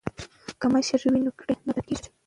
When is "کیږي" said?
1.97-2.09